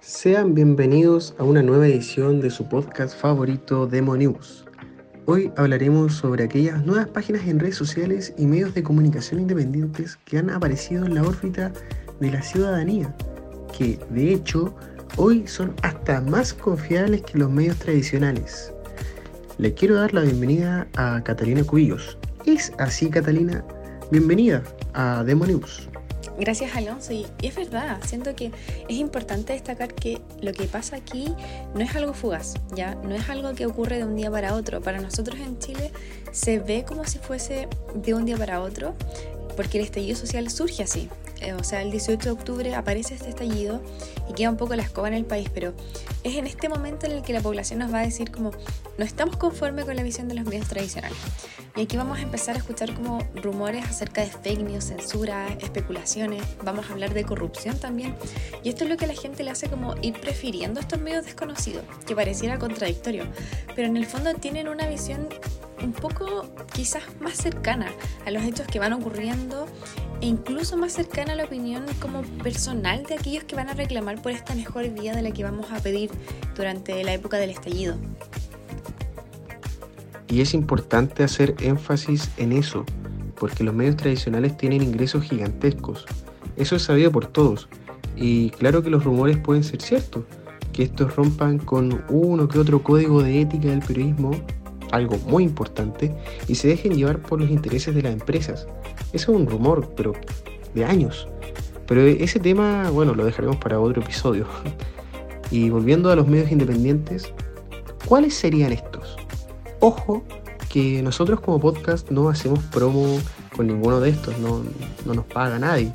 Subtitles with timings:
[0.00, 4.64] Sean bienvenidos a una nueva edición de su podcast favorito Demo News.
[5.26, 10.38] Hoy hablaremos sobre aquellas nuevas páginas en redes sociales y medios de comunicación independientes que
[10.38, 11.72] han aparecido en la órbita
[12.20, 13.14] de la ciudadanía,
[13.76, 14.72] que de hecho
[15.16, 18.72] hoy son hasta más confiables que los medios tradicionales.
[19.58, 22.16] Le quiero dar la bienvenida a Catalina Cubillos.
[22.46, 23.64] ¿Es así, Catalina?
[24.12, 24.62] Bienvenida
[24.94, 25.88] a Demo News.
[26.38, 28.52] Gracias Alonso, y, es verdad, siento que
[28.88, 31.34] es importante destacar que lo que pasa aquí
[31.74, 34.80] no es algo fugaz, ya no es algo que ocurre de un día para otro.
[34.80, 35.90] Para nosotros en Chile
[36.30, 38.94] se ve como si fuese de un día para otro,
[39.56, 41.08] porque el estallido social surge así.
[41.40, 43.82] Eh, o sea, el 18 de octubre aparece este estallido
[44.28, 45.74] y queda un poco la escoba en el país, pero
[46.24, 48.50] es en este momento en el que la población nos va a decir como
[48.96, 51.18] no estamos conformes con la visión de los medios tradicionales.
[51.76, 56.42] Y aquí vamos a empezar a escuchar como rumores acerca de fake news, censura, especulaciones,
[56.64, 58.16] vamos a hablar de corrupción también.
[58.64, 61.24] Y esto es lo que a la gente le hace como ir prefiriendo estos medios
[61.24, 63.24] desconocidos, que pareciera contradictorio,
[63.76, 65.28] pero en el fondo tienen una visión
[65.82, 67.92] un poco quizás más cercana
[68.26, 69.66] a los hechos que van ocurriendo
[70.20, 74.20] e incluso más cercana a la opinión como personal de aquellos que van a reclamar
[74.20, 76.10] por esta mejor vida de la que vamos a pedir
[76.56, 77.96] durante la época del estallido.
[80.28, 82.84] Y es importante hacer énfasis en eso,
[83.38, 86.04] porque los medios tradicionales tienen ingresos gigantescos.
[86.56, 87.68] Eso es sabido por todos.
[88.16, 90.24] Y claro que los rumores pueden ser ciertos,
[90.72, 94.32] que estos rompan con uno que otro código de ética del periodismo,
[94.92, 96.14] algo muy importante,
[96.46, 98.66] y se dejen llevar por los intereses de las empresas.
[99.12, 100.12] Eso es un rumor, pero
[100.74, 101.28] de años.
[101.86, 104.46] Pero ese tema, bueno, lo dejaremos para otro episodio.
[105.50, 107.32] Y volviendo a los medios independientes,
[108.06, 109.16] ¿cuáles serían estos?
[109.80, 110.22] Ojo
[110.68, 113.18] que nosotros como podcast no hacemos promo
[113.56, 114.62] con ninguno de estos, no,
[115.06, 115.92] nos paga nadie.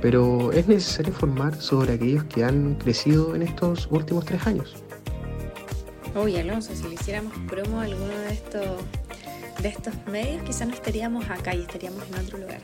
[0.00, 4.76] Pero es necesario informar sobre aquellos que han crecido en estos últimos tres años.
[6.16, 8.80] Uy, Alonso, si le hiciéramos promo a alguno de estos
[9.60, 12.60] de estos medios, quizás no estaríamos acá y estaríamos en otro lugar.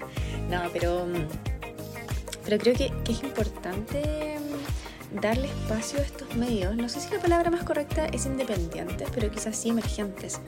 [0.48, 1.06] No, pero,
[2.44, 4.38] pero creo que es importante
[5.20, 9.30] darle espacio a estos medios, no sé si la palabra más correcta es independientes, pero
[9.30, 10.40] quizás sí emergentes.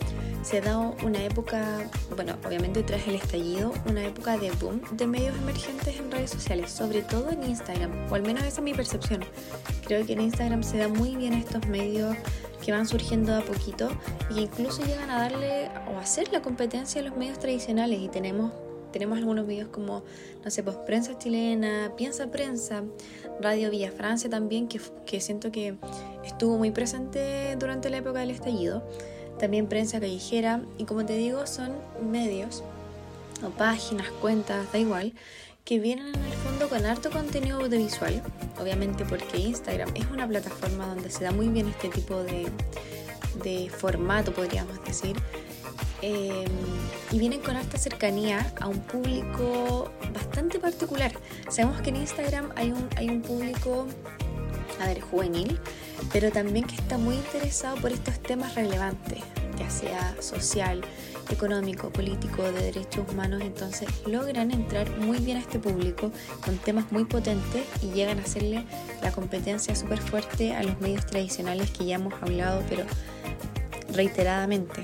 [0.42, 5.06] Se ha dado una época, bueno, obviamente tras el estallido, una época de boom de
[5.06, 8.74] medios emergentes en redes sociales, sobre todo en Instagram, o al menos esa es mi
[8.74, 9.24] percepción.
[9.86, 12.16] Creo que en Instagram se da muy bien estos medios
[12.64, 13.90] que van surgiendo a poquito
[14.30, 18.08] y que incluso llegan a darle o hacer la competencia a los medios tradicionales y
[18.08, 18.52] tenemos
[18.94, 20.04] tenemos algunos videos como,
[20.44, 22.84] no sé, pues Prensa Chilena, Piensa Prensa,
[23.40, 25.74] Radio Villa Francia también, que, que siento que
[26.24, 28.88] estuvo muy presente durante la época del estallido.
[29.36, 31.72] También Prensa Callejera, y como te digo, son
[32.08, 32.62] medios
[33.44, 35.12] o páginas, cuentas, da igual,
[35.64, 38.22] que vienen en el fondo con harto contenido audiovisual,
[38.60, 42.46] obviamente porque Instagram es una plataforma donde se da muy bien este tipo de,
[43.42, 45.16] de formato, podríamos decir,
[46.06, 46.44] Em,
[47.12, 51.12] y vienen con alta cercanía a un público bastante particular.
[51.48, 53.86] Sabemos que en Instagram hay un, hay un público,
[54.82, 55.58] a ver, juvenil,
[56.12, 59.20] pero también que está muy interesado por estos temas relevantes,
[59.58, 60.82] ya sea social,
[61.30, 66.12] económico, político, de derechos humanos, entonces logran entrar muy bien a este público
[66.44, 68.66] con temas muy potentes y llegan a hacerle
[69.00, 72.84] la competencia súper fuerte a los medios tradicionales que ya hemos hablado, pero
[73.94, 74.82] reiteradamente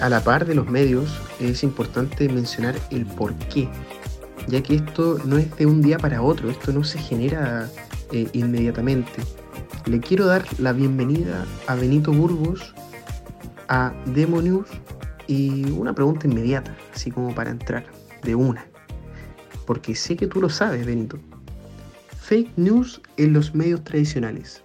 [0.00, 1.10] a la par de los medios,
[1.40, 3.68] es importante mencionar el por qué,
[4.48, 7.70] ya que esto no es de un día para otro, esto no se genera
[8.12, 9.22] eh, inmediatamente.
[9.86, 12.74] Le quiero dar la bienvenida a Benito Burgos,
[13.68, 14.68] a Demo News
[15.26, 17.84] y una pregunta inmediata, así como para entrar
[18.22, 18.66] de una,
[19.66, 21.18] porque sé que tú lo sabes, Benito.
[22.20, 24.63] Fake news en los medios tradicionales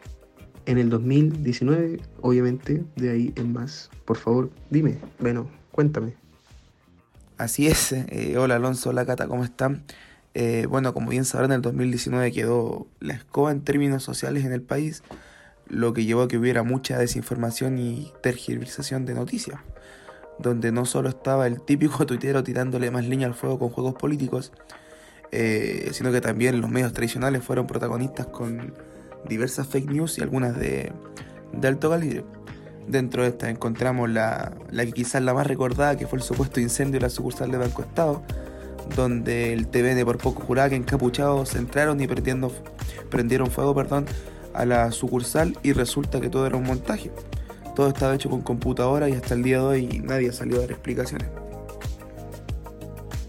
[0.69, 3.89] en el 2019, obviamente, de ahí en más.
[4.05, 6.13] Por favor, dime, bueno, cuéntame.
[7.39, 9.83] Así es, eh, hola Alonso, hola Cata, ¿cómo están?
[10.35, 14.51] Eh, bueno, como bien sabrán, en el 2019 quedó la escoba en términos sociales en
[14.51, 15.01] el país,
[15.67, 19.59] lo que llevó a que hubiera mucha desinformación y tergiversación de noticias,
[20.37, 24.51] donde no solo estaba el típico tuitero tirándole más leña al fuego con juegos políticos,
[25.31, 28.75] eh, sino que también los medios tradicionales fueron protagonistas con
[29.27, 30.91] diversas fake news y algunas de,
[31.63, 32.23] alto calibre.
[32.87, 36.59] Dentro de estas encontramos la, la que quizás la más recordada, que fue el supuesto
[36.59, 38.23] incendio de la sucursal de Banco Estado,
[38.95, 42.51] donde el TVN por poco juraba que encapuchados entraron y prendiendo,
[43.09, 44.05] prendieron fuego perdón,
[44.53, 47.11] a la sucursal y resulta que todo era un montaje.
[47.75, 50.61] Todo estaba hecho con computadora y hasta el día de hoy nadie ha salido a
[50.61, 51.27] dar explicaciones.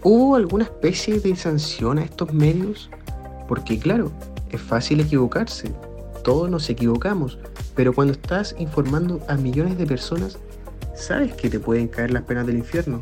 [0.03, 2.89] ¿Hubo alguna especie de sanción a estos medios?
[3.47, 4.11] Porque claro,
[4.51, 5.71] es fácil equivocarse,
[6.23, 7.39] todos nos equivocamos,
[7.75, 10.37] pero cuando estás informando a millones de personas,
[10.95, 13.01] sabes que te pueden caer las penas del infierno.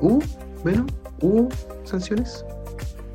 [0.00, 0.20] ¿Hubo?
[0.62, 0.86] Bueno,
[1.20, 1.48] ¿hubo
[1.84, 2.44] sanciones?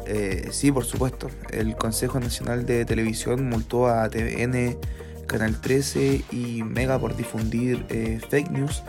[0.05, 1.29] Eh, sí, por supuesto.
[1.49, 4.77] El Consejo Nacional de Televisión multó a TVN,
[5.25, 8.83] Canal 13 y Mega por difundir eh, fake news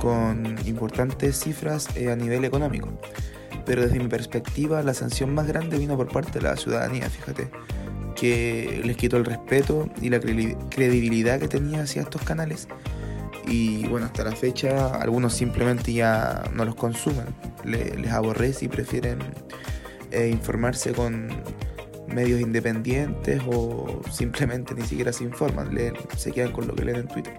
[0.00, 2.88] con importantes cifras eh, a nivel económico.
[3.64, 7.50] Pero desde mi perspectiva, la sanción más grande vino por parte de la ciudadanía, fíjate,
[8.16, 12.66] que les quitó el respeto y la credibilidad que tenía hacia estos canales.
[13.46, 17.26] Y bueno, hasta la fecha algunos simplemente ya no los consumen,
[17.64, 19.18] les, aborrece y prefieren
[20.10, 21.28] eh, informarse con
[22.08, 25.70] medios independientes o simplemente ni siquiera se informan,
[26.16, 27.34] se quedan con lo que leen en Twitter.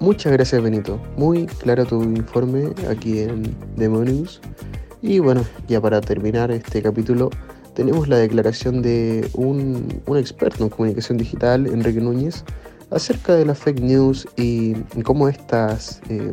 [0.00, 4.40] Muchas gracias Benito, muy claro tu informe aquí en Demonius.
[5.00, 7.30] Y bueno, ya para terminar este capítulo
[7.74, 12.44] tenemos la declaración de un, experto en comunicación digital, Enrique Núñez,
[12.90, 14.74] acerca de las fake news y
[15.04, 16.32] cómo estas eh,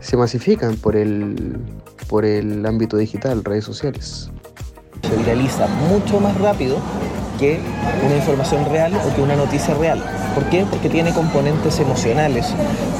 [0.00, 1.58] se masifican por el,
[2.08, 4.30] por el ámbito digital, redes sociales.
[5.02, 6.78] Se viraliza mucho más rápido
[7.38, 7.60] que
[8.04, 10.02] una información real o que una noticia real.
[10.34, 10.64] ¿Por qué?
[10.70, 12.46] Porque tiene componentes emocionales,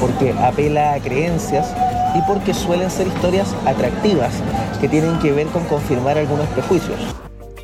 [0.01, 1.75] porque apela a creencias
[2.15, 4.33] y porque suelen ser historias atractivas
[4.81, 6.99] que tienen que ver con confirmar algunos prejuicios.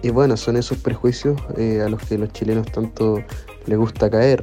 [0.02, 3.22] Y bueno, son esos prejuicios eh, a los que los chilenos tanto
[3.66, 4.42] les gusta caer.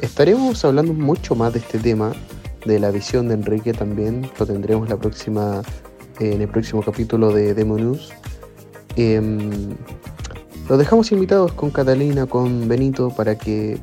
[0.00, 2.12] Estaremos hablando mucho más de este tema,
[2.64, 5.62] de la visión de Enrique también, lo tendremos la próxima,
[6.18, 8.12] en el próximo capítulo de Demo News.
[8.96, 9.74] Em,
[10.68, 13.78] los dejamos invitados con Catalina, con Benito, para que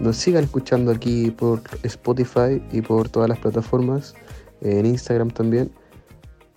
[0.00, 4.14] nos sigan escuchando aquí por Spotify y por todas las plataformas,
[4.60, 5.70] en Instagram también.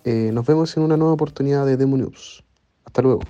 [0.04, 2.44] Eh, nos vemos en una nueva oportunidad de Demo News.
[2.84, 3.20] Hasta luego.